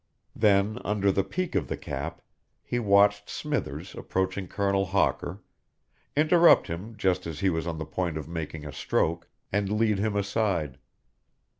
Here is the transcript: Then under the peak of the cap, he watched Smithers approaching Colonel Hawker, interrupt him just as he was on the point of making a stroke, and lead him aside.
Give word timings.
Then 0.35 0.79
under 0.83 1.11
the 1.11 1.23
peak 1.23 1.53
of 1.53 1.67
the 1.67 1.77
cap, 1.77 2.23
he 2.63 2.79
watched 2.79 3.29
Smithers 3.29 3.93
approaching 3.93 4.47
Colonel 4.47 4.85
Hawker, 4.87 5.43
interrupt 6.17 6.65
him 6.65 6.95
just 6.97 7.27
as 7.27 7.41
he 7.41 7.51
was 7.51 7.67
on 7.67 7.77
the 7.77 7.85
point 7.85 8.17
of 8.17 8.27
making 8.27 8.65
a 8.65 8.73
stroke, 8.73 9.29
and 9.51 9.69
lead 9.79 9.99
him 9.99 10.15
aside. 10.15 10.79